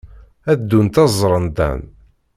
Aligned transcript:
Ad 0.51 0.57
ddunt 0.61 1.01
ad 1.03 1.09
ẓrent 1.19 1.53
Dan. 1.57 1.81